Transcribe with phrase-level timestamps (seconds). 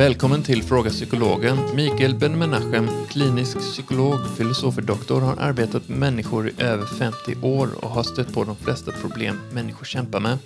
[0.00, 1.58] Välkommen till Fråga Psykologen.
[1.74, 8.02] Mikael Ben-Menachem, klinisk psykolog, filosoferdoktor, har arbetat med människor i över 50 år och har
[8.02, 10.38] stött på de flesta problem människor kämpar med.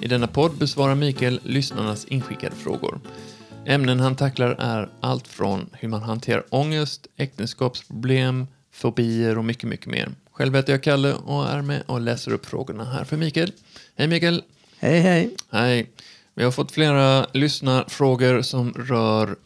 [0.00, 3.00] I denna podd besvarar Mikael lyssnarnas inskickade frågor.
[3.66, 9.86] Ämnen han tacklar är allt från hur man hanterar ångest, äktenskapsproblem, fobier och mycket, mycket
[9.86, 10.08] mer.
[10.32, 13.52] Själv heter jag Kalle och är med och läser upp frågorna här för Mikael.
[13.96, 14.42] Hej Mikael!
[14.78, 15.36] Hej hej!
[15.50, 15.90] Hej!
[16.34, 19.36] Vi har fått flera lyssnarfrågor som rör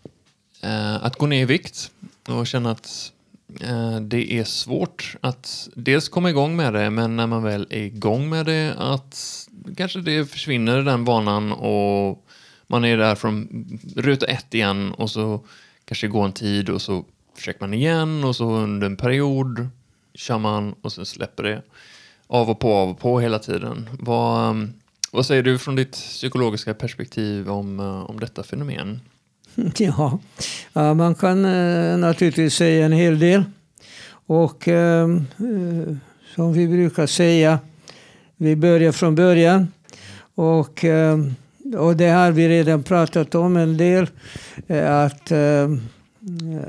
[0.62, 1.90] eh, att gå ner i vikt
[2.28, 3.12] och känna att
[3.60, 7.82] eh, det är svårt att dels komma igång med det, men när man väl är
[7.82, 12.26] igång med det att kanske det försvinner den vanan och
[12.66, 13.48] man är där från
[13.96, 15.44] ruta ett igen och så
[15.84, 17.04] kanske det går en tid och så
[17.36, 19.68] försöker man igen och så under en period
[20.14, 21.62] kör man och sen släpper det
[22.26, 23.88] av och på, av och på hela tiden.
[24.00, 24.72] Vad, ehm,
[25.16, 29.00] vad säger du från ditt psykologiska perspektiv om, eh, om detta fenomen?
[29.78, 30.18] Ja,
[30.94, 33.44] man kan eh, naturligtvis säga en hel del.
[34.26, 35.96] Och ehm, eh,
[36.34, 37.58] som vi brukar säga,
[38.36, 39.68] vi börjar från början.
[40.34, 41.34] Och, ehm,
[41.76, 44.06] och det har vi redan pratat om en del.
[44.86, 45.32] Att,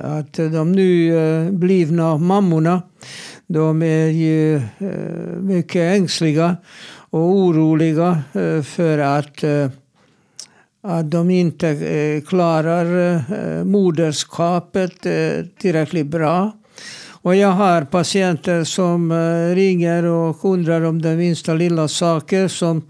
[0.02, 2.82] att de nu blivna mammorna,
[3.48, 4.62] de är ju
[5.42, 6.58] mycket ängsliga
[7.18, 9.70] och oroliga eh, för att, eh,
[10.82, 12.86] att de inte eh, klarar
[13.64, 14.94] moderskapet
[15.60, 16.52] tillräckligt bra.
[17.22, 19.14] Och jag har patienter som
[19.56, 22.82] ringer och undrar om den minsta lilla saker som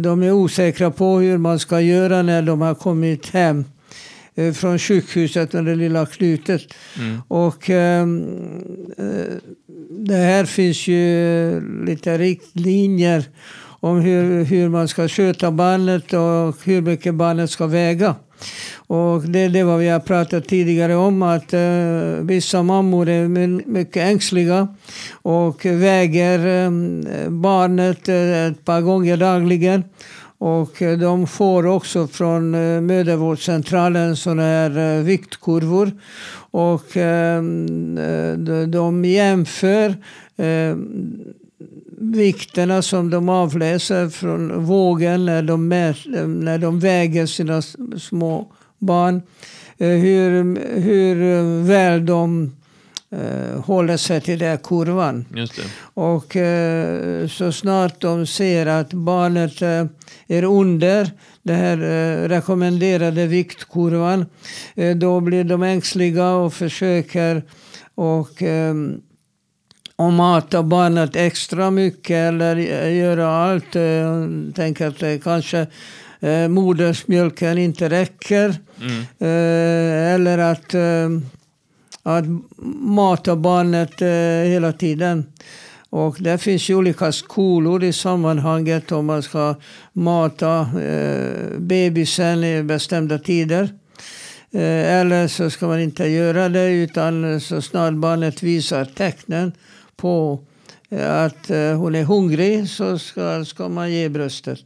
[0.00, 3.64] de är osäkra på hur man ska göra när de har kommit hem
[4.54, 6.62] från sjukhuset med det lilla knutet.
[6.98, 7.22] Mm.
[7.28, 8.26] Och ehm,
[9.90, 13.24] det här finns ju lite riktlinjer
[13.80, 18.14] om hur, hur man ska sköta barnet och hur mycket barnet ska väga.
[18.76, 21.60] Och det är det vad vi har pratat tidigare om att uh,
[22.22, 23.28] vissa mammor är
[23.68, 24.68] mycket ängsliga
[25.12, 29.84] och väger um, barnet uh, ett par gånger dagligen.
[30.38, 35.92] Och eh, de får också från eh, mödravårdscentralen sådana här eh, viktkurvor.
[36.50, 37.98] Och ehm,
[38.70, 39.96] de jämför
[40.36, 41.18] ehm,
[41.98, 47.62] vikterna som de avläser från vågen när de, ehm, när de väger sina
[47.98, 49.22] små barn.
[49.78, 52.52] Hur, hur väl de
[53.10, 55.24] eh, håller sig till den kurvan.
[55.78, 59.62] Och eh, så snart de ser att barnet
[60.26, 61.10] är under
[61.42, 64.26] den här eh, rekommenderade viktkurvan.
[64.74, 67.42] Eh, då blir de ängsliga och försöker
[67.94, 68.74] och, eh,
[69.96, 72.56] och mata barnet extra mycket eller
[72.90, 73.76] göra allt.
[73.76, 75.66] Eh, tänker att det kanske
[76.20, 78.56] eh, modersmjölken inte räcker.
[78.80, 79.00] Mm.
[79.18, 81.08] Eh, eller att, eh,
[82.06, 82.24] att
[82.80, 85.26] mata barnet eh, hela tiden.
[85.90, 89.54] Och det finns ju olika skolor i sammanhanget om man ska
[89.92, 93.62] mata eh, bebisen i bestämda tider.
[94.50, 99.52] Eh, eller så ska man inte göra det utan så snart barnet visar tecknen
[99.96, 100.40] på
[100.90, 104.58] eh, att eh, hon är hungrig så ska, ska man ge bröstet.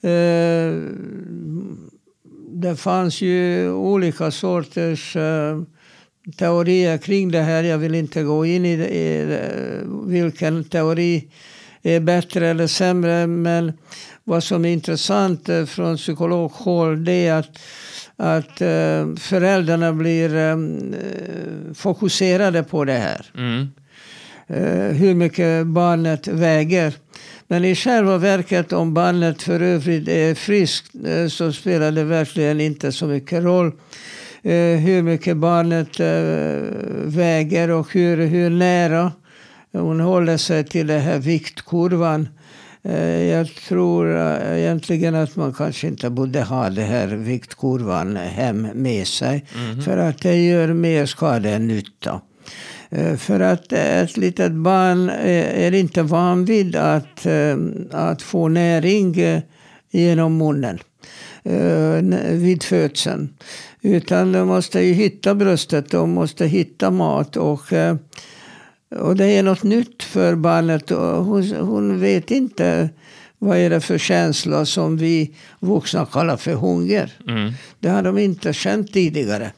[0.00, 0.72] Eh,
[2.48, 5.62] det fanns ju olika sorters eh,
[6.36, 7.62] teorier kring det här.
[7.62, 9.38] Jag vill inte gå in i, i
[10.06, 11.28] vilken teori
[11.82, 13.26] är bättre eller sämre.
[13.26, 13.72] Men
[14.24, 17.58] vad som är intressant eh, från psykologhåll det är att,
[18.16, 20.56] att eh, föräldrarna blir eh,
[21.74, 23.26] fokuserade på det här.
[23.36, 23.68] Mm.
[24.94, 26.92] Hur mycket barnet väger.
[27.48, 30.94] Men i själva verket om barnet för övrigt är friskt
[31.30, 33.72] så spelar det verkligen inte så mycket roll.
[34.46, 39.12] Eh, hur mycket barnet eh, väger och hur, hur nära
[39.72, 42.28] hon håller sig till den här viktkurvan.
[42.82, 49.06] Eh, jag tror egentligen att man kanske inte borde ha den här viktkurvan hem med
[49.06, 49.46] sig.
[49.56, 49.82] Mm.
[49.82, 52.20] För att det gör mer skada än nytta.
[53.18, 57.26] För att ett litet barn är inte van vid att,
[57.90, 59.16] att få näring
[59.90, 60.78] genom munnen
[62.30, 63.28] vid födseln.
[63.84, 67.36] Utan de måste ju hitta bröstet, de måste hitta mat.
[67.36, 67.96] Och, eh,
[68.96, 70.90] och det är något nytt för barnet.
[70.90, 72.88] Hon, hon vet inte
[73.38, 77.12] vad är det för känsla som vi vuxna kallar för hunger.
[77.28, 77.52] Mm.
[77.80, 79.52] Det har de inte känt tidigare.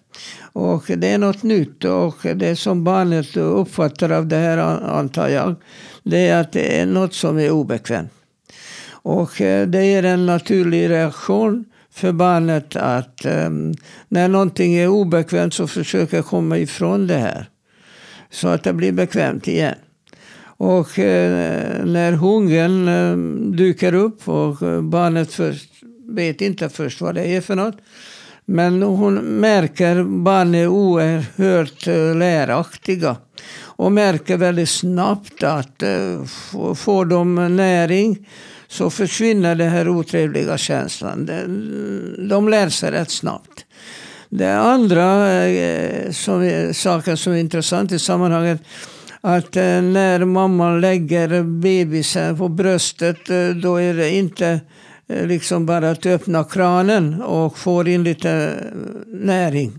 [0.52, 1.84] Och det är något nytt.
[1.84, 4.58] Och det som barnet uppfattar av det här,
[4.98, 5.54] antar jag,
[6.02, 8.12] det är att det är något som är obekvämt.
[8.88, 11.64] Och eh, det är en naturlig reaktion
[11.96, 13.74] för barnet att um,
[14.08, 17.48] när någonting är obekvämt så försöka komma ifrån det här.
[18.30, 19.74] Så att det blir bekvämt igen.
[20.58, 23.16] Och eh, när hungern eh,
[23.56, 25.70] dyker upp och eh, barnet först,
[26.08, 27.76] vet inte först vad det är för något.
[28.44, 33.16] Men hon märker barnet är oerhört eh, läraktiga.
[33.58, 36.24] Och märker väldigt snabbt att eh,
[36.74, 38.26] får de näring
[38.68, 41.26] så försvinner den här otrevliga känslan.
[42.28, 43.66] De lär sig rätt snabbt.
[44.28, 48.60] Det andra eh, som, saken som är intressant i sammanhanget
[49.20, 54.60] att eh, när mamman lägger bebisen på bröstet eh, då är det inte
[55.08, 58.54] liksom bara att öppna kranen och få in lite
[59.06, 59.78] näring.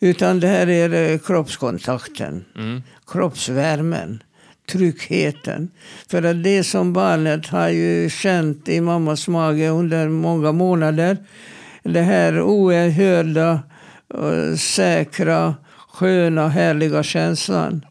[0.00, 2.82] Utan det här är kroppskontakten, mm.
[3.06, 4.22] kroppsvärmen
[4.66, 5.70] tryggheten.
[6.10, 11.16] För att det som barnet har ju känt i mammas mage under många månader.
[11.82, 13.60] Det här oerhörda,
[14.14, 15.54] eh, säkra,
[15.92, 17.84] sköna, härliga känslan.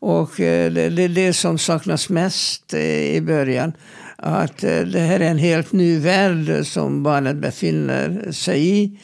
[0.00, 3.72] Och eh, det är det som saknas mest eh, i början.
[4.16, 8.98] Att det här är en helt ny värld som barnet befinner sig i.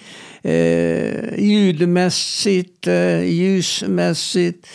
[1.37, 2.87] Ljudmässigt,
[3.25, 4.67] ljusmässigt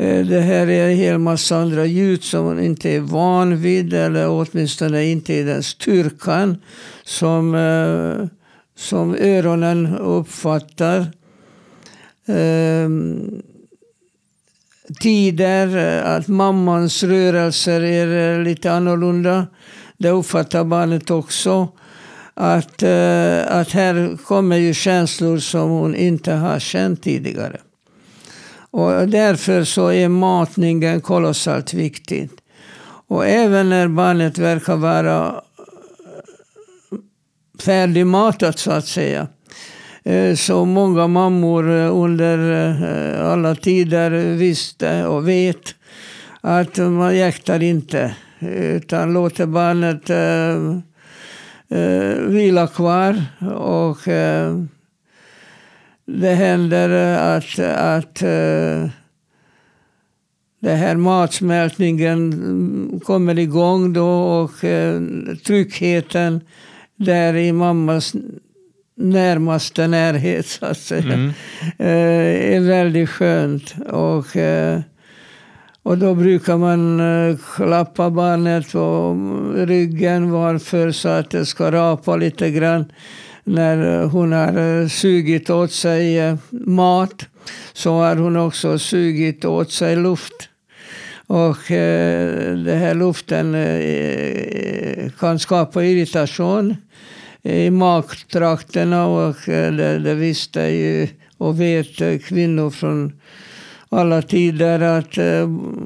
[0.00, 3.94] Eh, det här är en hel massa andra ljud som man inte är van vid
[3.94, 6.56] eller åtminstone inte i den styrkan
[7.04, 8.26] som, eh,
[8.76, 11.06] som öronen uppfattar.
[12.26, 13.42] Ehm,
[15.00, 19.46] tider, eh, att mammans rörelser är lite annorlunda.
[19.98, 21.68] Det uppfattar barnet också.
[22.34, 22.82] Att,
[23.46, 27.60] att här kommer ju känslor som hon inte har känt tidigare.
[28.70, 32.30] Och därför så är matningen kolossalt viktig.
[33.06, 36.98] Och även när barnet verkar vara eh,
[37.62, 39.26] färdigmatat så att säga.
[40.04, 42.38] Eh, så många mammor eh, under
[43.22, 45.74] alla tider visste och vet
[46.40, 48.14] att man jäktar inte.
[48.40, 50.10] Utan låter barnet
[52.28, 53.24] vila kvar.
[53.56, 53.98] och
[56.18, 56.90] det händer
[57.36, 58.88] att, att uh,
[60.60, 65.00] det här matsmältningen kommer igång då och uh,
[65.46, 66.40] tryggheten
[66.96, 68.14] där i mammas
[68.96, 71.12] närmaste närhet så att säga.
[71.12, 71.32] Mm.
[71.78, 73.74] Är väldigt skönt.
[73.88, 74.26] Och,
[75.82, 77.00] och då brukar man
[77.56, 79.16] klappa barnet på
[79.56, 82.84] ryggen varför så att det ska rapa lite grann
[83.50, 87.26] när eh, hon har eh, sugit åt sig eh, mat
[87.72, 90.48] så har hon också sugit åt sig luft.
[91.26, 93.56] Och eh, den här luften
[95.18, 96.76] kan skapa irritation
[97.42, 101.08] i magtrakterna och det, det visste ju
[101.38, 103.12] och vet kvinnor från
[103.88, 105.14] alla tider att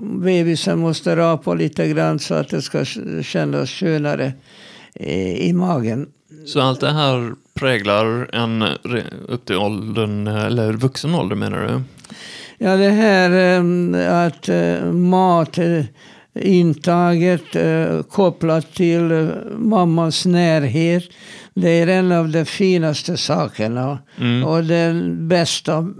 [0.02, 2.84] bebisen måste rapa lite grann så att det ska
[3.22, 4.32] kännas skönare
[5.36, 6.06] i magen.
[6.46, 8.62] Så allt det här präglar en
[9.28, 11.82] upp till åldern, eller vuxen ålder menar du?
[12.58, 15.96] Ja, det här ehm, att eh, matintaget
[17.56, 21.04] eh, kopplat till eh, mammans närhet.
[21.54, 24.44] Det är en av de finaste sakerna mm.
[24.44, 25.92] och de bästa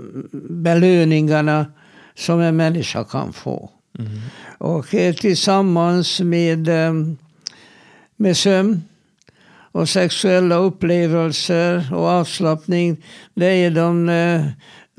[0.50, 1.66] belöningarna
[2.14, 3.70] som en människa kan få.
[3.98, 4.20] Mm.
[4.58, 4.86] Och
[5.20, 7.16] tillsammans med, ehm,
[8.16, 8.82] med sömn
[9.74, 13.04] och sexuella upplevelser och avslappning,
[13.34, 14.46] det är de eh,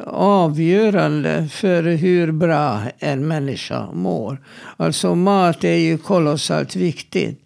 [0.08, 4.38] avgörande för hur bra en människa mår.
[4.77, 7.41] Alltså mat är ju kolossalt viktigt.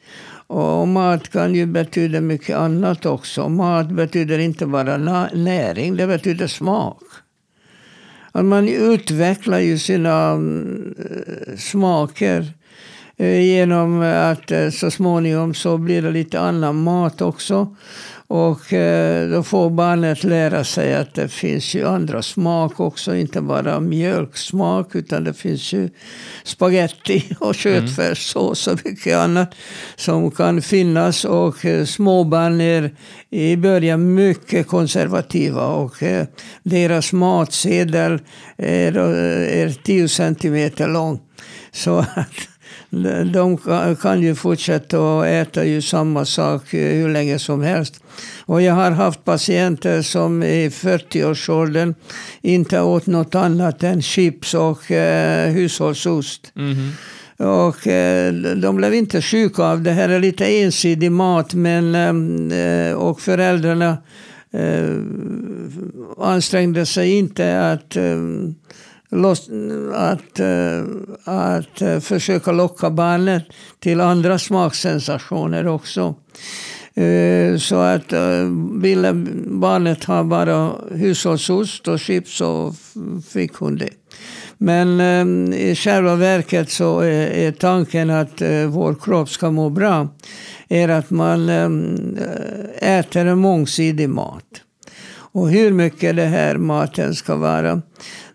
[0.47, 3.49] Och mat kan ju betyda mycket annat också.
[3.49, 4.97] Mat betyder inte bara
[5.33, 7.03] näring, det betyder smak.
[8.31, 10.95] Att man utvecklar ju sina mm,
[11.57, 12.53] smaker
[13.19, 17.75] genom att eh, så småningom så blir det lite annan mat också.
[18.27, 23.15] Och eh, då får barnet lära sig att det finns ju andra smak också.
[23.15, 25.89] Inte bara mjölksmak utan det finns ju
[26.43, 29.55] spaghetti och köttfärssås och mycket annat
[29.95, 31.25] som kan finnas.
[31.25, 32.95] Och småbarn är
[33.29, 35.95] i början mycket konservativa och
[36.63, 38.19] deras matsedel
[38.57, 41.19] är, är 10 centimeter lång.
[41.71, 42.58] Så att
[43.33, 43.57] de
[44.01, 48.03] kan ju fortsätta att äta ju samma sak eh, hur länge som helst.
[48.45, 51.95] Och jag har haft patienter som i 40-årsåldern
[52.41, 56.51] inte åt något annat än chips och eh, hushållsost.
[56.55, 56.91] Mm -hmm.
[57.39, 60.09] Och eh, de blev inte sjuka av det här.
[60.09, 61.95] är lite ensidig mat men,
[62.51, 63.97] eh, och föräldrarna
[64.51, 64.95] eh,
[66.17, 68.17] ansträngde sig inte att, eh,
[69.93, 70.83] att, eh,
[71.23, 73.43] att eh, försöka locka barnet
[73.79, 76.15] till andra smaksensationer också.
[76.93, 78.13] Eh, så att
[78.73, 79.13] ville
[79.45, 82.73] barnet ha bara hushållsost och chips så
[83.29, 83.89] fick hon det.
[84.57, 90.07] Men i själva verket så är, tanken att vår kropp ska må bra.
[90.69, 91.49] Är att man
[92.79, 94.61] äter en mångsidig mat.
[95.31, 97.81] Och hur mycket det här maten ska vara.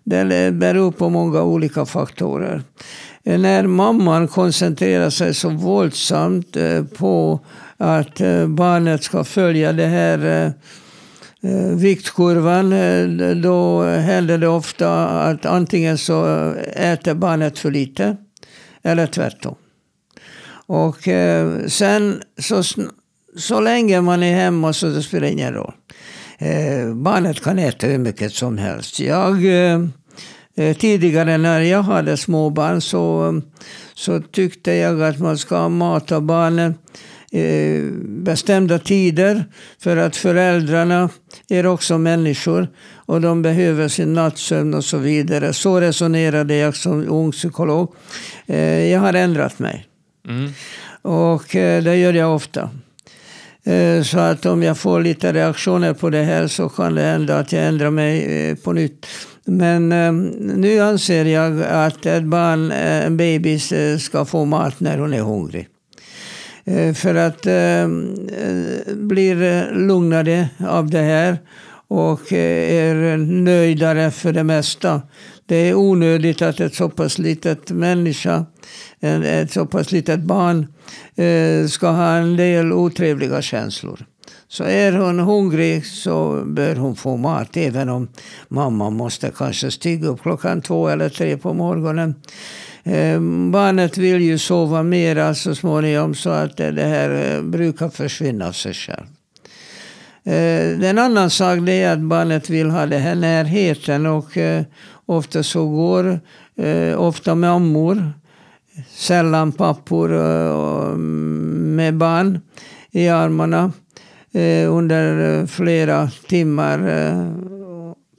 [0.05, 2.63] Det beror på många olika faktorer.
[3.23, 7.41] När mamman koncentrerar sig så våldsamt eh, på
[7.77, 10.47] att eh, barnet ska följa det här
[11.41, 12.71] eh, viktkurvan,
[13.43, 18.17] då händer det ofta att antingen så äter barnet för lite
[18.83, 19.55] eller tvärtom.
[20.67, 21.09] Och
[21.67, 22.63] sen så,
[23.37, 25.75] så länge man är hemma så det spelar ingen roll.
[26.95, 29.01] Barnet kan äta hur mycket som helst.
[29.01, 29.37] Jag,
[30.79, 33.41] tidigare när jag hade småbarn så,
[33.95, 36.75] så tyckte jag att man ska mata barnen
[37.35, 39.45] Eh, bestämda tider.
[39.79, 41.11] För att föräldrarna
[41.49, 45.53] är också människor och de behöver sin nattsömn och så vidare.
[45.53, 47.95] Så resonerade jag som ung psykolog.
[48.47, 49.87] Eh, jag har ändrat mig.
[50.29, 50.53] Mm.
[51.03, 52.71] Och eh, det gör jag ofta.
[53.65, 57.39] Eh, så att om jag får lite reaktioner på det här så kan det hända
[57.39, 59.07] att jag ändrar mig eh, på nytt.
[59.45, 64.99] Men ehm, nu anser jag att ett barn, eh, en bebis, ska få mat när
[64.99, 65.69] hon är hungrig.
[66.95, 71.39] För att bli blir lugnade av det här
[71.89, 75.03] och eh, är nöjdare för det mesta.
[75.47, 78.47] Det är onödigt att ett så pass litet människa,
[79.01, 80.67] ett så pass litet barn,
[81.17, 84.07] eh, ska ha en del otrevliga känslor.
[84.49, 88.09] Så är hon hungrig så bör hon få mat, även om
[88.49, 92.15] mamma måste kanske stiga upp klockan två eller tre på morgonen.
[92.85, 98.49] Eh, barnet vill ju sova mera så småningom så att det här eh, brukar försvinna
[98.49, 99.07] av sig själv.
[100.25, 104.39] Eh, en annan sak är att barnet vill ha den här närheten och
[105.07, 106.21] ofta så går
[106.97, 108.13] ofta mammor,
[108.91, 110.09] sällan pappor
[111.77, 112.41] med barn
[112.91, 113.73] i armarna
[114.69, 116.79] under flera timmar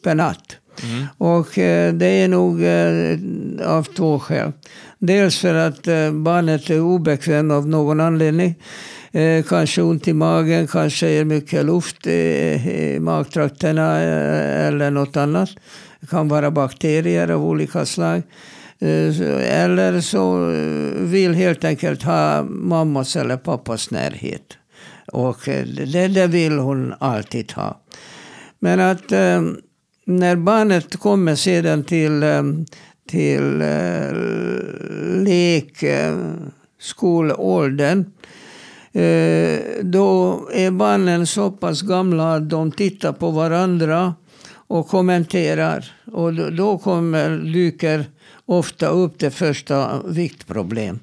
[0.03, 0.57] per natt.
[0.83, 1.07] Mm.
[1.17, 4.51] Och eh, det är nog eh, av två skäl.
[4.99, 8.55] Dels för att eh, barnet är obekväm av någon anledning.
[9.15, 15.49] Eh, kanske ont i magen, kanske är mycket luft i magtrakterna eh, eller något annat.
[15.99, 18.21] Det kan vara bakterier av olika slag.
[18.79, 20.45] Eh, eller så
[20.99, 24.57] vill helt enkelt ha mammas eller pappas närhet.
[25.11, 25.39] Och
[25.93, 27.81] det, det vill hon alltid ha.
[28.59, 29.09] Men att
[30.05, 32.23] när barnet kommer sedan till,
[33.09, 34.13] till eh,
[35.23, 36.15] lek, eh,
[38.95, 44.15] Eh, då är barnen så pass gamla att de tittar på varandra
[44.67, 45.91] och kommenterar.
[46.11, 48.05] Och då kommer, dyker
[48.45, 50.99] ofta upp det första viktproblem.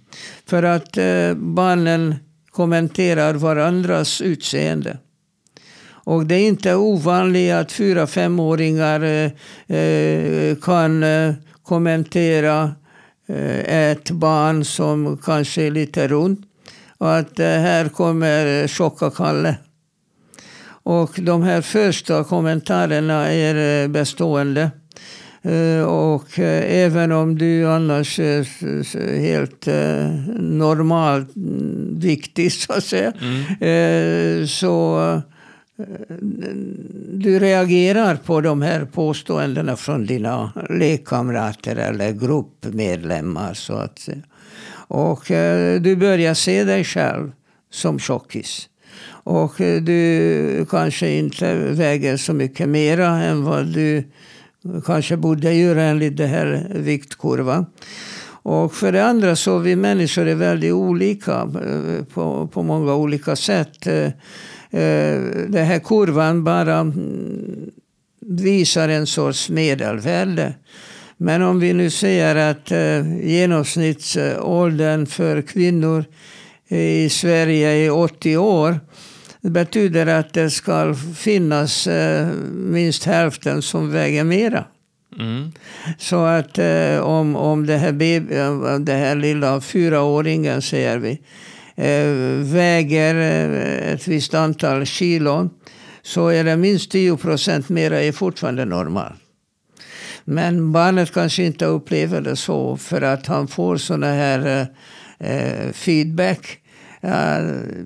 [0.46, 2.14] För att eh, barnen
[2.50, 4.99] kommenterar varandras utseende.
[5.84, 9.02] Och det är inte ovanligt att fyra femåringar
[9.66, 11.04] eh, kan
[11.62, 12.75] kommentera
[13.66, 16.51] ett barn som kanske är lite runt.
[17.02, 19.56] Och att här kommer tjocka Kalle.
[20.82, 24.71] Och de här första kommentarerna är bestående.
[25.87, 29.66] Och även om du annars är helt
[30.38, 31.28] normalt
[31.90, 33.12] viktig så att säga.
[33.61, 34.47] Mm.
[34.47, 35.23] Så
[37.12, 43.54] du reagerar på de här påståendena från dina lekkamrater eller gruppmedlemmar.
[43.54, 44.23] Så att säga.
[44.92, 47.32] Och eh, du börjar se dig själv
[47.70, 48.68] som tjockis.
[49.25, 54.04] Och eh, du kanske inte väger så mycket mera än vad du
[54.84, 57.66] kanske borde göra enligt den här viktkurvan.
[58.42, 63.37] Och för det andra så vi människor är väldigt olika eh, på, på många olika
[63.37, 63.82] sätt.
[65.49, 67.70] Den här kurvan bara mm,
[68.20, 70.54] visar en sorts medelvärde.
[71.22, 76.04] Men om vi nu säger att eh, genomsnittsåldern för kvinnor
[76.68, 78.80] i Sverige är 80 år.
[79.40, 84.64] Det betyder att det ska finnas eh, minst hälften som väger mera.
[85.18, 85.52] Mm.
[85.98, 86.58] Så att
[87.00, 88.34] om, om det, här baby,
[88.84, 91.20] det här lilla fyraåringen, säger vi,
[91.76, 95.50] Eh, väger eh, ett visst antal kilo
[96.02, 99.14] så är det minst 10 procent mera är fortfarande normalt.
[100.24, 104.66] Men barnet kanske inte upplever det så för att han får såna här
[105.18, 106.58] eh, feedback,
[107.00, 107.38] eh,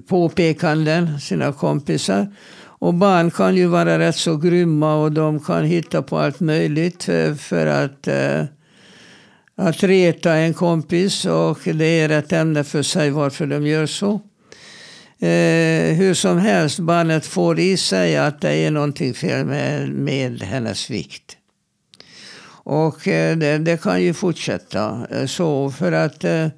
[0.09, 2.33] påpekanden, sina kompisar.
[2.79, 7.03] Och barn kan ju vara rätt så grymma och de kan hitta på allt möjligt
[7.39, 8.45] för, att, eh,
[9.57, 11.25] att reta en kompis.
[11.25, 14.21] Och det är ett ämne för sig varför de gör så.
[15.19, 20.43] Eh, hur som helst, barnet får i sig att det är någonting fel med, med
[20.43, 21.36] hennes vikt.
[22.67, 26.49] Och eh, det, det, kan ju fortsätta eh, så för att eh,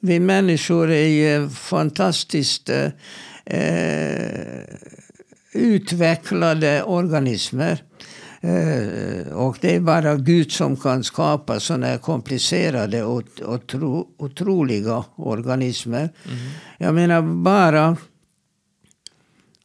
[0.00, 2.70] vi människor är ju fantastiskt
[5.52, 7.82] utvecklade organismer.
[9.32, 15.04] och det är bara Gud som kan skapa sådana här komplicerade och, och tro, otroliga
[15.16, 16.08] organismer.
[16.24, 16.38] Mm.
[16.78, 17.96] Jag menar bara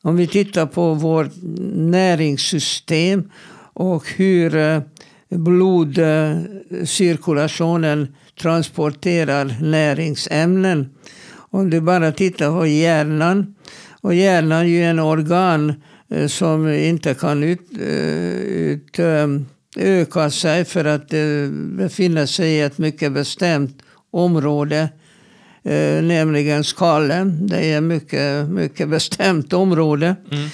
[0.01, 1.31] om vi tittar på vårt
[1.73, 3.31] näringssystem
[3.73, 4.83] och hur
[5.35, 8.07] blodcirkulationen
[8.41, 10.89] transporterar näringsämnen.
[11.35, 13.55] Om du bara tittar på hjärnan.
[14.01, 15.73] Och hjärnan är ju en organ
[16.09, 17.87] eh, som inte kan ut, eh,
[18.41, 19.27] ut, eh,
[19.77, 23.77] öka sig för att det befinner sig i ett mycket bestämt
[24.11, 24.89] område.
[26.01, 27.47] Nämligen skallen.
[27.47, 30.15] Det är ett mycket, mycket bestämt område.
[30.31, 30.49] Mm.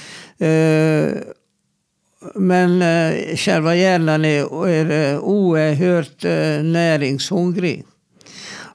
[2.36, 7.86] Men eh, själva hjärnan är, är eh, oerhört eh, näringshungrig.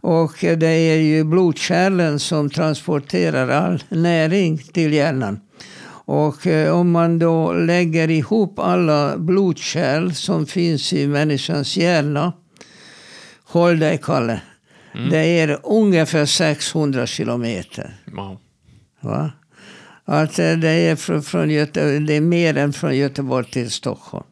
[0.00, 5.40] Och det är ju blodkärlen som transporterar all näring till hjärnan.
[6.06, 12.32] Och eh, om man då lägger ihop alla blodkärl som finns i människans hjärna.
[13.44, 14.40] Håll dig Kalle.
[14.94, 15.10] Mm.
[15.10, 17.94] Det är ungefär 600 kilometer.
[18.06, 18.38] Wow.
[19.00, 19.30] Va?
[20.04, 24.26] Att eh, det är, från, från Göte, det är mer än från Göteborg till Stockholm.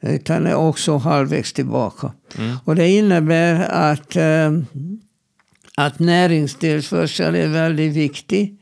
[0.00, 2.12] Utan är också halvvägs tillbaka.
[2.38, 2.56] Mm.
[2.64, 4.52] Och det innebär att, äh,
[5.76, 8.56] att näringstillförsel är väldigt viktig.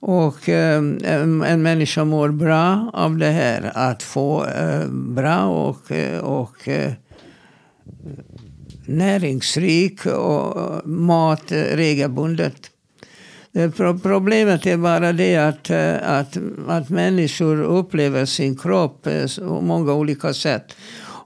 [0.00, 3.72] Och äh, en, en människa mår bra av det här.
[3.74, 6.68] Att få äh, bra och, och
[8.86, 12.70] näringsrik och mat regelbundet.
[14.02, 16.36] Problemet är bara det att, eh, att,
[16.68, 20.76] att människor upplever sin kropp eh, på många olika sätt.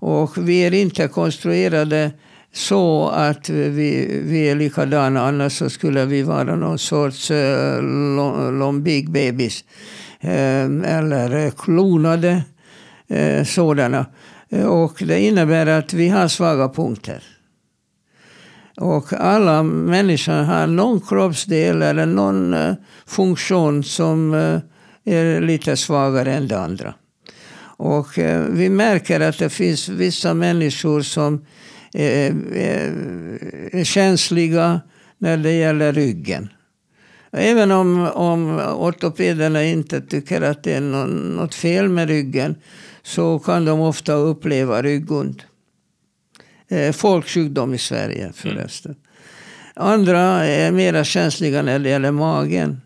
[0.01, 2.11] Och vi är inte konstruerade
[2.53, 5.29] så att vi, vi är likadana.
[5.29, 9.65] Annars så skulle vi vara någon sorts eh, uh, lombig bebis.
[10.21, 12.43] Eller klonade
[13.47, 14.07] sådana.
[14.67, 17.23] Och det innebär att vi har svaga punkter.
[18.81, 22.75] Och alla människor har någon kroppsdel eller någon eh,
[23.07, 24.61] funktion som eh,
[25.15, 26.95] är lite svagare än det andra.
[27.61, 31.45] Och eh, vi märker att det finns vissa människor som
[31.93, 32.35] är,
[33.85, 34.81] känsliga
[35.19, 36.49] när det gäller ryggen.
[37.33, 42.55] Även om, om ortopederna inte tycker att det är något fel med ryggen
[43.03, 45.48] så kan de ofta uppleva ryggont
[46.69, 48.33] eh, folksjukdom i Sverige mm.
[48.33, 48.93] förresten.
[48.93, 49.93] Mm.
[49.93, 52.81] Andra är mer känsliga när det gäller magen.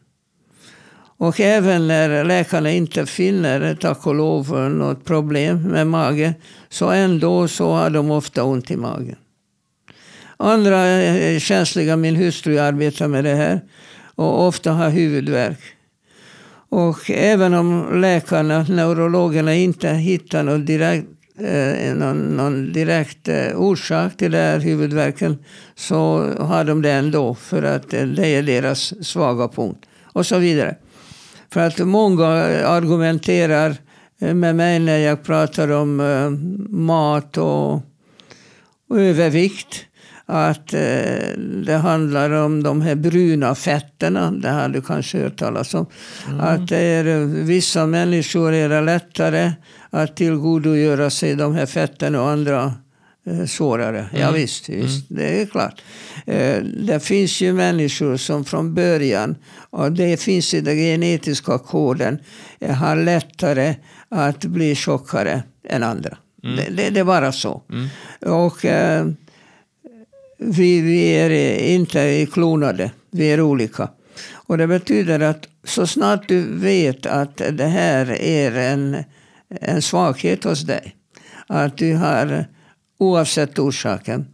[1.16, 6.34] Och även när läkarna inte finner, tack och lov, något problem med magen
[6.68, 9.16] så ändå så har de ofta ont i magen.
[10.36, 13.60] Andra är känsliga, min hustru arbetar med det här,
[14.14, 15.60] och ofta har huvudvärk.
[16.68, 21.06] Och även om läkarna, neurologerna, inte hittar något direkt
[21.38, 25.38] eh, någon, någon, direkt eh, orsak till den här huvudvärken
[25.74, 29.86] så har de det ändå för att eh, det är deras svaga punkt.
[30.02, 30.76] Och så vidare.
[31.52, 32.26] För att många
[32.66, 33.76] argumenterar
[34.20, 36.30] eh, med mig när jag pratar om eh,
[36.70, 37.74] mat och,
[38.88, 39.86] och övervikt
[40.26, 44.30] att eh, det handlar om de här bruna fetterna.
[44.30, 45.86] Det har du kanske hört talas om.
[46.28, 46.40] Mm.
[46.40, 49.52] Att det är, vissa människor är det lättare
[49.94, 52.74] att tillgodogöra sig de här fetterna och andra
[53.26, 53.98] eh, svårare.
[53.98, 54.22] Mm.
[54.22, 55.22] Ja, visst, visst mm.
[55.22, 55.82] det är klart.
[56.26, 59.36] Eh, det finns ju människor som från början,
[59.70, 62.18] och det finns i den genetiska koden,
[62.60, 63.74] eh, har lättare
[64.08, 66.16] att bli tjockare än andra.
[66.44, 66.56] Mm.
[66.56, 67.62] Det, det, det, är bara så.
[67.70, 67.88] Mm.
[68.20, 69.06] Och eh,
[70.38, 73.88] vi, vi är inte klonade, vi är olika.
[74.32, 79.04] Och det betyder att så snart du vet att det här är en,
[79.60, 80.96] en svaghet hos dig,
[81.46, 82.44] att du har,
[82.98, 84.26] oavsett orsaken,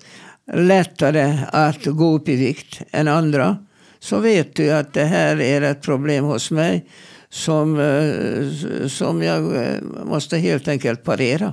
[0.52, 3.56] lättare att gå upp i vikt än andra,
[3.98, 6.86] så vet du att det här är ett problem hos mig.
[7.30, 11.52] som, eh, som jag eh, måste helt enkelt parera.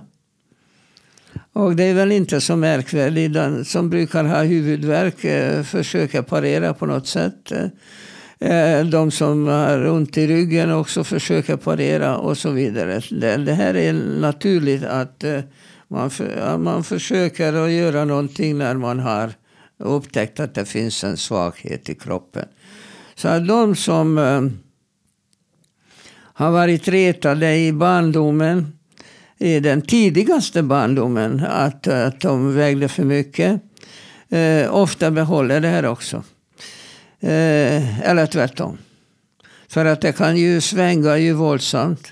[1.53, 3.33] Och det är väl inte så märkvärdigt.
[3.33, 7.51] Den som brukar ha huvudvärk eh, försöker parera på något sätt.
[8.39, 13.01] Eh, de som har ont i ryggen också försöker parera och så vidare.
[13.11, 15.39] Det, det här är naturligt att eh,
[15.87, 19.33] man, för, man försöker att göra någonting när man har
[19.77, 22.45] upptäckt att det finns en svaghet i kroppen.
[23.15, 24.41] Så att de som eh,
[26.33, 28.77] har varit retade i barndomen,
[29.37, 33.61] i den tidigaste barndomen, att, att de vägde för mycket.
[34.69, 36.23] Ofta behåller det här också.
[37.19, 38.77] Eh, eller tvärtom.
[39.67, 42.11] För att det kan ju svänga ju våldsamt.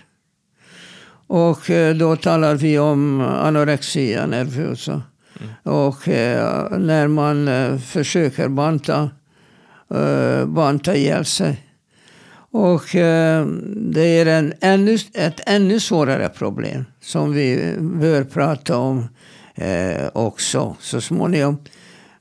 [1.27, 5.01] Och eh, då talar vi om anorexia nervosa.
[5.39, 5.53] Mm.
[5.63, 9.09] Och eh, när man försöker banta,
[9.95, 11.63] eh, banta ihjäl sig
[12.53, 19.09] och eh, det är en ännu, ett ännu svårare problem som vi bör prata om
[19.55, 21.57] eh, också så småningom.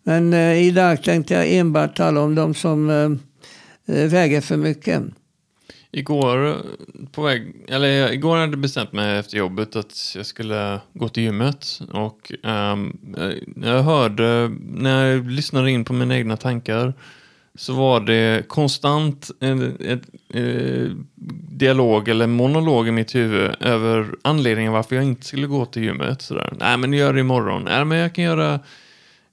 [0.03, 5.03] Men eh, idag tänkte jag enbart tala om de som eh, eh, väger för mycket.
[5.95, 6.57] Igår,
[7.13, 11.09] på väg, eller eh, igår hade jag bestämt mig efter jobbet att jag skulle gå
[11.09, 11.81] till gymmet.
[11.93, 12.99] Och um,
[13.65, 16.95] jag hörde, när jag lyssnade in på mina egna tankar,
[17.55, 21.07] så var det konstant en, en, en,
[21.51, 26.23] dialog eller monolog i mitt huvud över anledningen varför jag inte skulle gå till gymmet.
[26.23, 26.53] Sådär.
[26.61, 27.63] Nej, men jag gör det imorgon.
[27.65, 28.61] Nej, men jag kan göra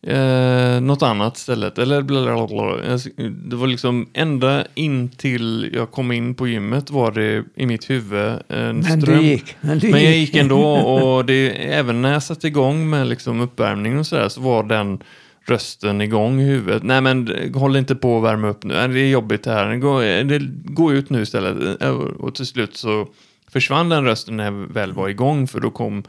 [0.01, 1.77] eh, något annat istället.
[1.77, 2.97] Eller bla, bla, bla.
[3.27, 7.89] Det var liksom ända in till jag kom in på gymmet var det i mitt
[7.89, 9.17] huvud en men ström.
[9.17, 12.89] Du gick, men, du men jag gick ändå och det, även när jag satte igång
[12.89, 15.03] med liksom uppvärmning och sådär så var den
[15.45, 16.83] rösten igång i huvudet.
[16.83, 20.39] Nej men håll inte på att värma upp nu, det är jobbigt här, gå, det,
[20.65, 21.81] gå ut nu istället.
[22.19, 23.07] Och till slut så
[23.51, 26.03] försvann den rösten när jag väl var igång för då kom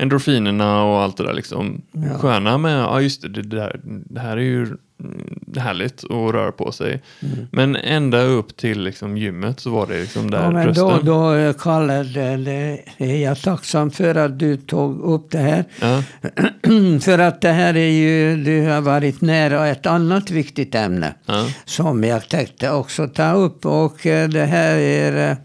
[0.00, 2.18] endorfinerna och allt det där liksom ja.
[2.18, 4.76] sköna med, ja just det, det, där, det här är ju
[5.56, 7.02] härligt att röra på sig.
[7.20, 7.46] Mm.
[7.52, 11.04] Men ända upp till liksom gymmet så var det liksom där ja, men rösten.
[11.04, 15.64] Då, då Kalle, det, det är jag tacksam för att du tog upp det här.
[15.80, 16.02] Ja.
[17.00, 21.14] för att det här är ju, du har varit nära ett annat viktigt ämne.
[21.26, 21.46] Ja.
[21.64, 23.66] Som jag tänkte också ta upp.
[23.66, 25.36] Och eh, det här är eh,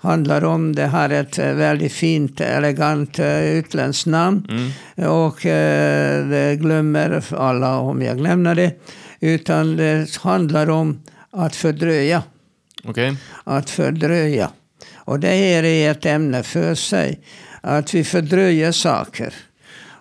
[0.00, 0.74] handlar om.
[0.74, 4.46] Det har ett eh, väldigt fint, elegant eh, utländskt namn.
[4.50, 5.10] Mm.
[5.10, 8.72] Och eh, det glömmer alla om jag lämnar det.
[9.20, 12.22] Utan det handlar om att fördröja.
[12.84, 13.14] Okay.
[13.44, 14.50] Att fördröja.
[14.94, 17.20] Och det är ett ämne för sig.
[17.60, 19.34] Att vi fördröjer saker.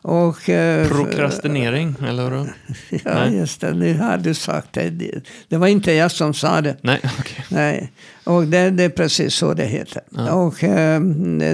[0.02, 2.54] Och, eh, Prokrastinering, eller hur?
[2.90, 3.38] ja, Nej.
[3.38, 3.74] just det.
[3.74, 4.90] Nu har du sagt det.
[5.48, 6.78] Det var inte jag som sa det.
[6.82, 7.46] Nej, okay.
[7.50, 7.92] Nej.
[8.24, 10.02] Och det, det, är precis så det heter.
[10.10, 10.34] Ja.
[10.34, 11.02] Och eh,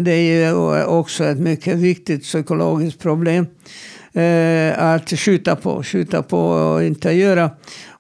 [0.01, 0.53] det är ju
[0.84, 3.47] också ett mycket viktigt psykologiskt problem.
[4.13, 7.51] Eh, att skjuta på, skjuta på och inte göra.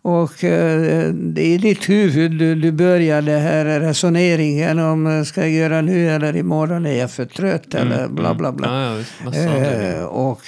[0.05, 5.41] Och eh, det är i ditt huvud du, börjar den här resoneringen om eh, ska
[5.41, 8.37] jag göra nu eller imorgon, är jag för trött mm, eller bla mm.
[8.37, 9.03] bla bla.
[9.25, 10.41] Ja, ja, eh, och,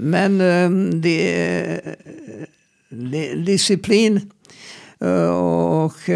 [0.00, 0.38] men
[1.00, 1.80] det,
[2.88, 4.30] det, disciplin
[5.34, 6.10] och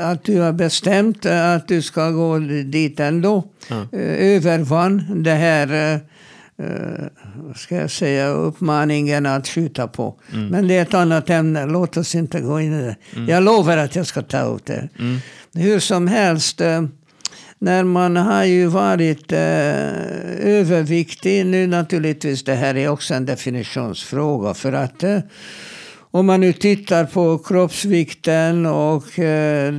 [0.00, 3.44] att du har bestämt att du ska gå dit ändå.
[3.68, 3.86] Ja.
[3.98, 6.00] Övervann det här
[7.56, 10.14] ska jag säga, uppmaningen att skjuta på.
[10.32, 10.48] Mm.
[10.48, 12.96] Men det är ett annat ämne, låt oss inte gå in i det.
[13.16, 13.28] Mm.
[13.28, 14.88] Jag lovar att jag ska ta upp det.
[14.98, 15.18] Mm.
[15.54, 16.82] Hur som helst, uh,
[17.58, 19.38] när man har ju varit uh,
[20.38, 25.04] överviktig, nu naturligtvis det här är också en definitionsfråga för att
[26.10, 29.04] om man nu tittar på kroppsvikten och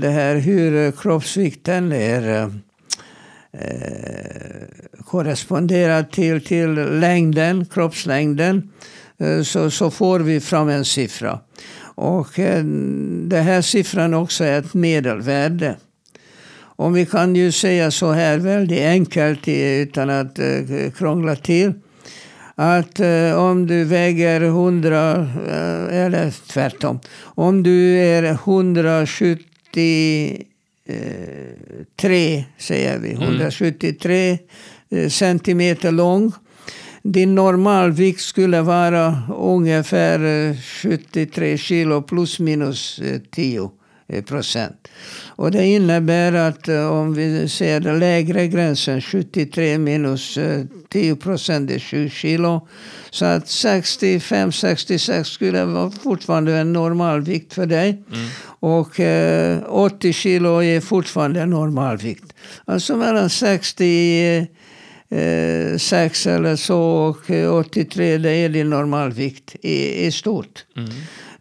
[0.02, 2.50] det här hur kroppsvikten är eh,
[3.52, 8.72] Eh, korresponderar till, till längden, kroppslängden,
[9.18, 11.40] eh, så, så får vi fram en siffra.
[11.82, 12.64] Och eh,
[13.24, 15.76] den här siffran också är ett medelvärde.
[16.60, 20.40] Och vi kan ju säga så här väldigt enkelt utan att
[20.98, 21.74] krångla till.
[22.56, 23.00] Att
[23.36, 25.28] om du väger 100,
[25.92, 27.00] eller tvärtom.
[27.22, 30.46] Om du är 170
[31.96, 34.38] 3, säger vi, 173
[34.90, 35.10] mm.
[35.10, 36.32] centimeter lång.
[37.04, 43.72] Din normalvikt skulle vara ungefär 73 kilo plus minus 10.
[44.10, 44.88] Eh, procent.
[45.28, 50.38] Och det innebär att eh, om vi ser den lägre gränsen, 73 minus
[50.90, 52.68] 10 procent är 7 kilo.
[53.12, 57.90] Så att 65-66 skulle vara fortfarande en normalvikt för dig.
[57.90, 58.28] Mm.
[58.60, 59.00] Och
[59.68, 62.34] 80 kilo är fortfarande en normalvikt.
[62.66, 64.48] Alltså mellan 60
[65.78, 70.66] 6 eller så och 83 det är din normalvikt i, i stort.
[70.78, 70.90] Mm.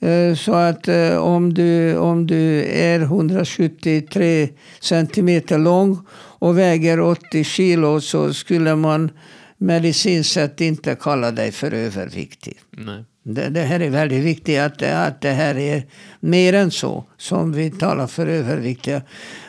[0.01, 4.49] Eh, så att eh, om du, om du är 173
[4.81, 5.99] centimeter lång
[6.39, 9.11] och väger 80 kilo så skulle man
[9.59, 12.59] medicinskt sett inte kalla dig för överviktig.
[12.71, 13.05] Nej.
[13.23, 15.83] Det, det, här är väldigt viktigt att, att det här är
[16.21, 19.03] mer än så som vi talar för överviktiga.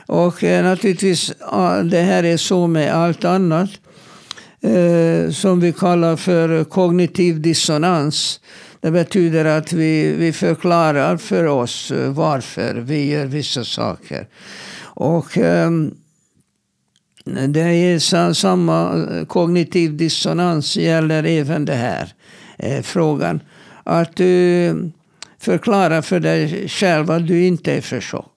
[0.07, 1.33] Och eh, naturligtvis,
[1.83, 3.69] det här är så med allt annat
[4.61, 8.39] eh, som vi kallar för kognitiv dissonans.
[8.81, 14.27] Det betyder att vi, vi förklarar för oss eh, varför vi gör vissa saker.
[14.81, 15.95] Och um,
[17.25, 22.13] det är samma eh, kognitiv dissonans gäller även det här
[22.57, 23.39] eh, frågan.
[23.83, 24.91] Att du
[25.39, 28.35] förklarar för dig själv att du inte är för tjock.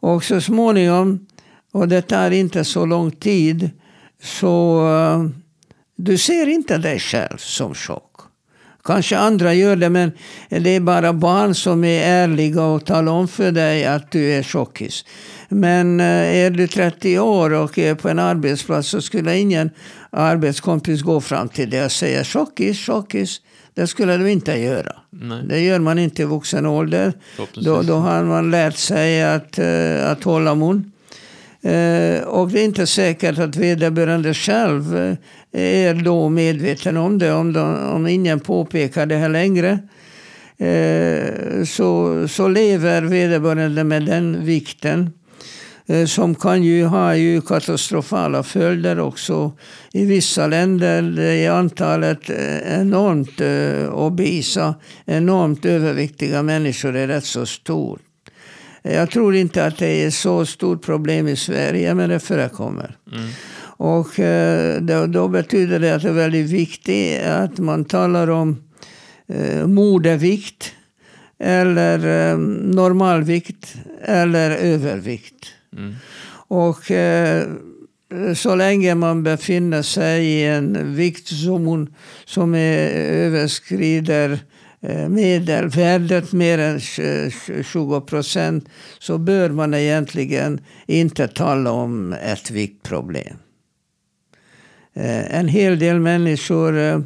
[0.00, 1.26] Och så småningom,
[1.72, 3.70] och det tar inte så lång tid,
[4.22, 5.28] så uh,
[5.96, 8.11] du ser inte dig själv som tjock.
[8.84, 10.12] Kanske andra gör det, men
[10.48, 14.42] det är bara barn som är ärliga och talar om för dig att du är
[14.42, 15.04] tjockis.
[15.48, 19.70] Men uh, är du 30 år och är på en arbetsplats så skulle ingen
[20.10, 23.40] arbetskompis gå fram till dig och säga tjockis, tjockis.
[23.74, 24.92] Det skulle du inte göra.
[25.10, 25.44] Nej.
[25.48, 27.12] Det gör man inte i vuxen ålder.
[27.54, 30.91] Då, då har man lärt sig att, uh, att hålla mun.
[31.62, 35.16] Eh, och det är inte säkert att vederbörande själv eh,
[35.52, 37.32] är då medveten om det.
[37.32, 39.78] Om, de, om ingen påpekar det här längre.
[40.58, 45.10] Eh, så, så lever vederbörande med den vikten.
[46.06, 49.52] Som kan ju ha ju katastrofala följder också.
[49.92, 52.30] I vissa länder är antalet
[52.66, 53.40] enormt
[53.92, 54.74] obesa,
[55.06, 58.00] enormt överviktiga människor är rätt så stort.
[58.82, 62.96] Jag tror inte att det är så stort problem i Sverige, men det förekommer.
[63.12, 63.28] Mm.
[63.76, 68.62] Och eh, då, då, betyder det att det är väldigt viktigt att man talar om
[69.28, 70.72] eh, modervikt
[71.38, 75.46] eller eh, normalvikt eller övervikt.
[75.76, 75.94] Mm.
[76.48, 77.48] Och eh,
[78.34, 84.38] så länge man befinner sig i en viktzon som är, överskrider
[84.84, 86.80] Eh, medelvärdet mer än
[87.64, 88.68] 20 procent
[88.98, 93.36] så bör man egentligen inte tala om ett viktproblem.
[94.94, 96.98] Eh, en hel del människor eh,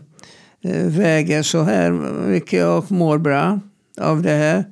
[0.87, 1.91] väger så här
[2.29, 3.61] mycket och mår bra
[4.01, 4.65] av det här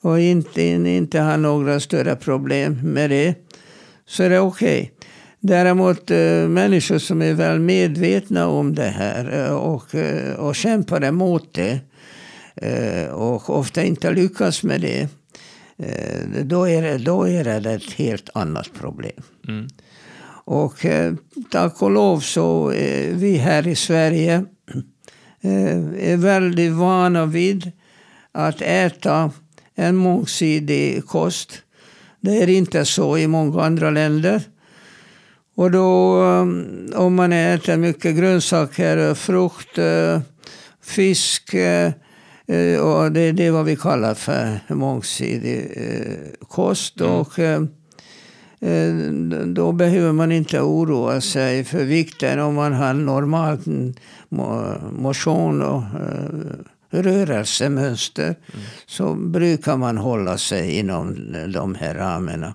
[0.00, 3.34] och inte, inte har några större problem med det.
[4.06, 4.80] Så är det okej.
[4.80, 4.90] Okay.
[5.40, 6.10] Däremot
[6.48, 9.94] människor som är väl medvetna om det här och,
[10.38, 11.80] och kämpar emot det
[13.12, 15.08] och ofta inte lyckas med det,
[15.76, 19.22] eh, då är det, då är det ett helt annat problem.
[19.48, 19.68] Mm.
[20.44, 21.14] Och eh,
[21.50, 24.44] tack och lov så är vi här i Sverige
[25.98, 27.72] är väldigt vana vid
[28.32, 29.30] att äta
[29.74, 31.62] en mångsidig kost.
[32.20, 34.42] Det är inte så i många andra länder.
[35.54, 36.18] Och då
[36.94, 39.78] om man äter mycket grönsaker, frukt,
[40.82, 41.92] fisk, Eh,
[42.80, 47.00] och det, det är vad vi kallar för mångsidig eh, kost.
[47.00, 47.12] Mm.
[47.12, 47.62] Och, eh,
[49.46, 53.60] då behöver man inte oroa sig för vikten om man har normalt
[54.92, 55.82] motion och
[56.90, 58.24] rörelsemönster.
[58.24, 58.64] Mm.
[58.86, 62.54] Så brukar man hålla sig inom de här ramarna.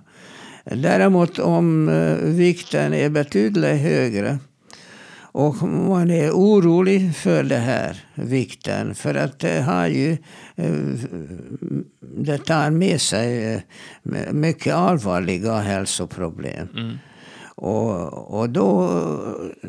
[0.64, 1.90] Däremot om
[2.22, 4.38] vikten är betydligt högre
[5.34, 8.94] och man är orolig för det här, vikten.
[8.94, 10.12] För att det har ju
[10.56, 10.72] eh,
[12.00, 13.60] det tar med sig eh,
[14.32, 16.68] mycket allvarliga hälsoproblem.
[16.76, 16.98] Mm.
[17.54, 18.88] Och, och då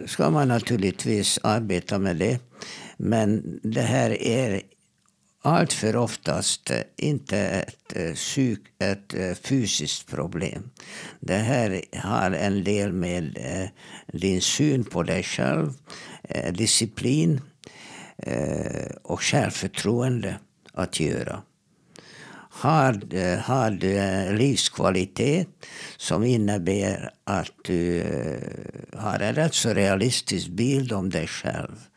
[0.05, 2.39] ska man naturligtvis arbeta med det.
[2.97, 4.61] Men det här är
[5.45, 10.69] allt för oftast eh, inte ett, eh, psyk, ett eh, fysiskt problem.
[11.19, 13.37] Det här har en del med
[14.07, 15.73] din syn på dig själv,
[16.51, 17.41] disciplin
[19.01, 20.35] och självförtroende
[20.73, 21.41] att göra.
[22.49, 22.93] Har,
[23.37, 25.47] har du livskvalitet
[25.97, 28.03] som innebär att du
[28.93, 31.87] har en rätt så realistisk bild om dig själv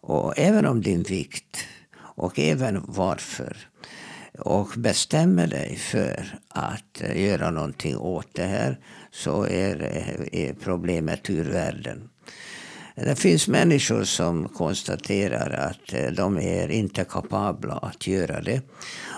[0.00, 1.66] och även om din vikt
[2.18, 3.56] och även varför.
[4.38, 8.78] och bestämmer dig för att eh, göra någonting åt det här
[9.10, 12.08] så är, eh, är problemet ur världen.
[12.94, 18.62] Det finns människor som konstaterar att eh, de är inte kapabla att göra det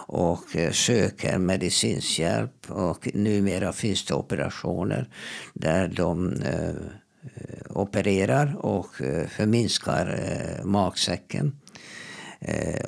[0.07, 2.71] och söker medicinsk hjälp.
[2.71, 5.09] Och numera finns det operationer
[5.55, 6.35] där de
[7.69, 8.95] opererar och
[9.29, 10.21] förminskar
[10.65, 11.60] magsäcken.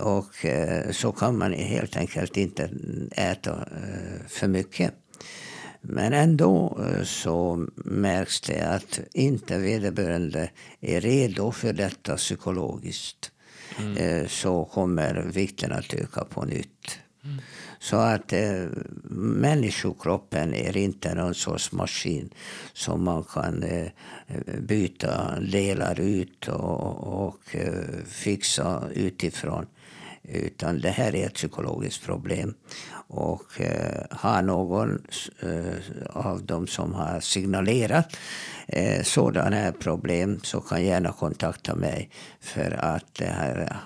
[0.00, 0.46] Och
[0.90, 2.70] så kan man helt enkelt inte
[3.16, 3.68] äta
[4.28, 4.94] för mycket.
[5.82, 13.30] Men ändå eh, så märks det att inte vederbörande är redo för detta psykologiskt.
[13.78, 13.96] Mm.
[13.96, 16.98] Eh, så kommer vikten att öka på nytt.
[17.24, 17.38] Mm.
[17.82, 18.64] Så att eh,
[19.10, 22.30] människokroppen är inte någon sorts maskin
[22.72, 23.90] som man kan eh,
[24.58, 29.66] byta delar ut och, och eh, fixa utifrån.
[30.22, 32.54] Utan det här är ett psykologiskt problem.
[33.08, 35.02] Och eh, har någon
[35.40, 38.16] eh, av dem som har signalerat
[38.66, 42.10] eh, sådana här problem så kan gärna kontakta mig.
[42.40, 43.76] För att det här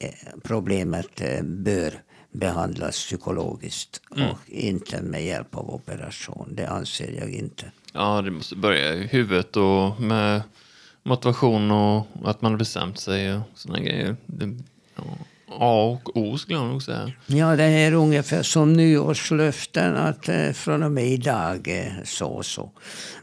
[0.00, 0.10] eh,
[0.42, 4.30] problemet eh, bör behandlas psykologiskt mm.
[4.30, 6.48] och inte med hjälp av operation.
[6.52, 7.72] Det anser jag inte.
[7.92, 10.42] Ja, det måste börja i huvudet och med
[11.02, 14.16] motivation och att man har bestämt sig och sådana grejer.
[14.26, 14.58] Det,
[14.96, 15.02] ja.
[15.52, 17.12] A och O skulle jag nog säga.
[17.26, 22.46] Ja, det är ungefär som nyårslöften att eh, från och med idag eh, så och
[22.46, 22.70] så.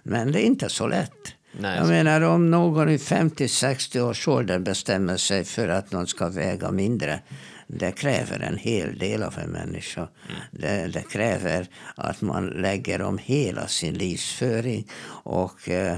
[0.03, 1.33] Men det är inte så lätt.
[1.59, 6.29] Nej, jag menar om någon i 50-60 års ålder bestämmer sig för att någon ska
[6.29, 7.19] väga mindre
[7.67, 10.01] det kräver en hel del av en människa.
[10.01, 10.41] Mm.
[10.51, 14.87] Det, det, kräver att man lägger om hela sin livsföring.
[15.23, 15.97] Och eh,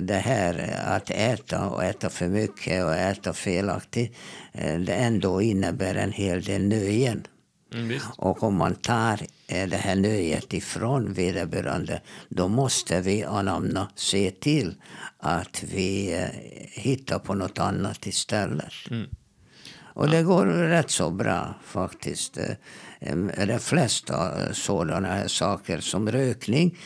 [0.00, 4.16] det här att äta och äta för mycket och äta felaktigt,
[4.52, 7.26] eh, det ändå innebär en hel del nöjen.
[7.74, 13.90] Mm, och om man tar eh, det här nöjet ifrån vederbörande, då måste vi anamna,
[13.94, 14.74] se till
[15.18, 16.28] att vi eh,
[16.82, 18.72] hittar på något annat istället.
[18.90, 19.08] Mm.
[19.94, 22.38] Och det går rätt så bra faktiskt.
[22.38, 26.78] Eh, de flesta sådana här saker som rökning.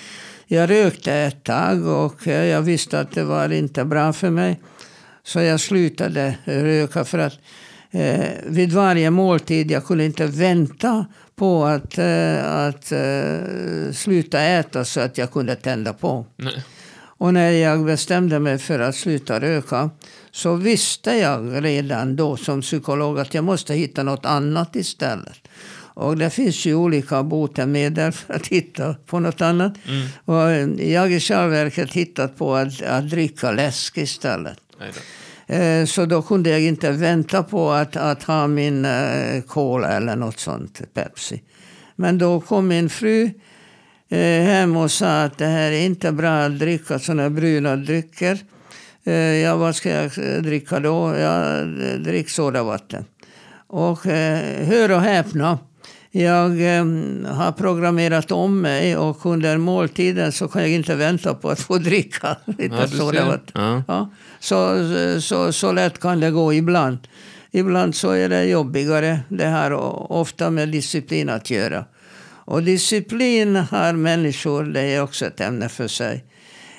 [0.47, 4.61] Jag rökte ett tag och jag visste att det var inte bra för mig.
[5.23, 7.39] Så jag slutade röka för att
[7.91, 14.85] eh, vid varje måltid, jag kunde inte vänta på att, eh, att eh, sluta äta
[14.85, 16.27] så att jag kunde tända på.
[16.37, 16.65] Nej.
[17.19, 19.91] Och när jag bestämde mig för att sluta röka
[20.31, 25.49] så visste jag redan då som psykolog att jag måste hitta något annat istället.
[25.95, 29.73] Och det finns ju olika botemedel för att hitta på något annat.
[29.87, 30.09] Mm.
[30.25, 34.59] Och jag i själva verket hittat på att, att dricka läsk istället.
[35.47, 40.17] Eh, så då kunde jag inte vänta på att, att ha min eh, cola eller
[40.17, 41.43] något sånt, Pepsi.
[41.97, 43.31] Men då kom min fru eh,
[44.17, 48.39] hem och sa att det här är inte bra att dricka sådana bruna drycker.
[49.05, 50.11] Eh, ja, vad ska jag
[50.43, 51.17] dricka då?
[51.17, 51.69] Jag
[52.05, 53.05] dricker sodavatten.
[53.67, 55.59] Och eh, hör och häpna.
[56.11, 56.85] Jag eh,
[57.35, 61.79] har programmerat om mig och under måltiden så kan jag inte vänta på att få
[61.79, 63.53] dricka lite ja, sodavatten.
[63.55, 63.83] Ja.
[63.89, 64.11] Ja.
[64.41, 64.77] Så,
[65.21, 66.99] så, så lätt kan det gå ibland.
[67.51, 69.21] Ibland så är det jobbigare.
[69.29, 69.73] Det har
[70.13, 71.85] ofta med disciplin att göra.
[72.49, 76.25] Och disciplin har människor, det är också ett ämne för sig.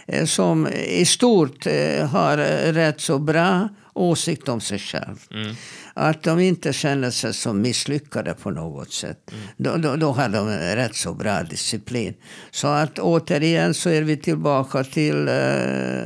[0.08, 2.38] Eh, som i stort eh, har
[2.74, 5.18] rätt så bra åsikt om sig själv.
[5.32, 5.56] Mm.
[5.94, 9.32] Att de inte känner sig som misslyckade på något sätt.
[9.32, 9.44] Mm.
[9.58, 12.14] Då, då, då, har de rätt så bra disciplin.
[12.52, 16.04] Så att återigen så är vi tillbaka till eh,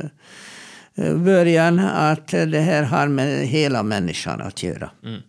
[0.94, 1.78] eh början.
[1.78, 4.90] Att det här har med hela människan att göra.
[5.04, 5.22] Mm.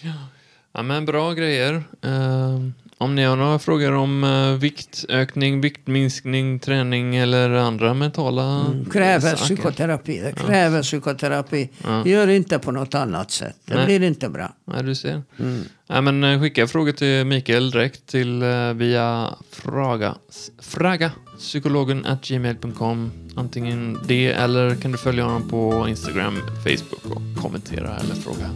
[0.00, 0.28] Ja.
[0.72, 1.84] ja, men bra grejer.
[2.04, 2.70] Uh...
[2.98, 9.30] Om ni har några frågor om uh, viktökning, viktminskning, träning eller andra mentala mm, Kräver
[9.30, 9.44] saker.
[9.44, 10.20] psykoterapi.
[10.20, 10.82] Det kräver ja.
[10.82, 11.68] psykoterapi.
[11.84, 12.06] Ja.
[12.06, 13.56] Gör inte på något annat sätt.
[13.64, 13.86] Det Nej.
[13.86, 14.52] blir inte bra.
[14.64, 15.22] Nej, du ser.
[15.38, 15.60] Mm.
[15.86, 20.14] Ja, men, uh, skicka frågor till Mikael direkt till, uh, via fraga,
[20.62, 23.12] fraga psykologen gmail.com.
[23.36, 28.50] Antingen det eller kan du följa honom på Instagram, Facebook och kommentera eller fråga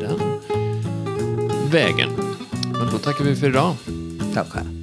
[0.00, 0.20] den
[1.70, 2.39] vägen.
[2.72, 3.76] Men då tackar vi för idag.
[4.34, 4.79] Tack själv.